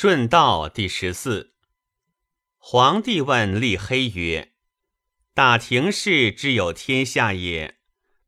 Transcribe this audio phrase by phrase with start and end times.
[0.00, 1.54] 顺道第十四。
[2.56, 4.52] 皇帝问立黑曰
[5.34, 7.80] ：“大庭氏之有天下也，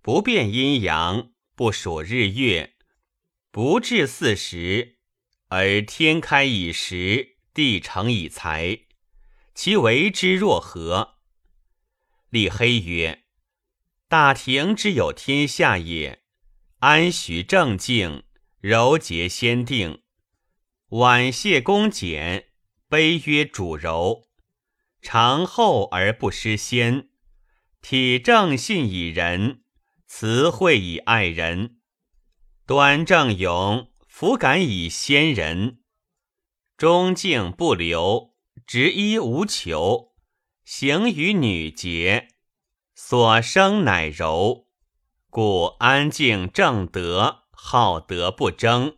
[0.00, 2.76] 不变阴阳，不数日月，
[3.50, 4.96] 不至四时，
[5.48, 8.86] 而天开以时，地成以财，
[9.54, 11.18] 其为之若何？”
[12.32, 13.24] 立黑曰
[14.08, 16.22] ：“大庭之有天下也，
[16.78, 18.22] 安许正静，
[18.58, 20.00] 柔节先定。”
[20.92, 22.46] 婉谢恭俭，
[22.88, 24.24] 卑约主柔，
[25.02, 27.10] 长厚而不失先。
[27.82, 29.60] 体正信以仁，
[30.06, 31.76] 慈惠以爱人。
[32.64, 35.80] 端正勇，弗敢以先人。
[36.78, 38.34] 忠敬不留，
[38.66, 40.14] 执一无求。
[40.64, 42.28] 行于女节，
[42.94, 44.68] 所生乃柔。
[45.28, 48.96] 故安静正德，好德不争。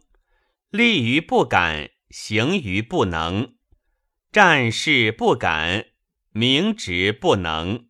[0.70, 3.54] 立于不敢，行于不能；
[4.30, 5.86] 战事不敢，
[6.30, 7.88] 明直不能。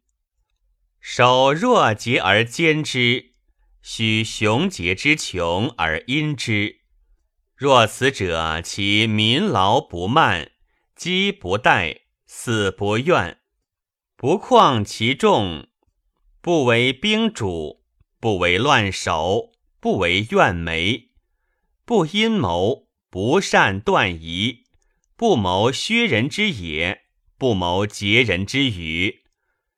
[0.98, 3.34] 守弱节而坚之，
[3.82, 6.80] 许雄节之穷而因之。
[7.54, 10.50] 若此者，其民劳不慢，
[10.96, 13.40] 饥不怠，死不怨，
[14.16, 15.68] 不旷其众，
[16.40, 17.84] 不为兵主，
[18.18, 21.09] 不为乱首，不为怨媒。
[21.90, 24.62] 不阴谋，不善断疑，
[25.16, 29.24] 不谋削人之野，不谋劫人之余，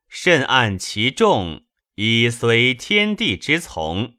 [0.07, 4.17] 慎按其众，以随天地之从。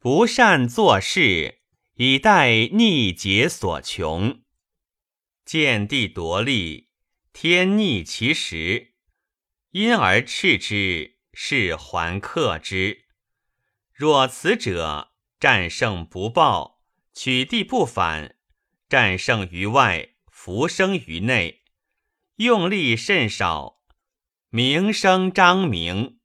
[0.00, 1.60] 不善作事，
[1.94, 4.42] 以待逆劫所穷。
[5.44, 6.88] 见地夺利，
[7.32, 8.94] 天逆其时，
[9.70, 13.04] 因而斥之，是还克之。
[13.92, 16.71] 若此者，战胜不报。
[17.14, 18.36] 取地不反，
[18.88, 21.62] 战胜于外，浮生于内，
[22.36, 23.82] 用力甚少，
[24.48, 26.18] 名声张明，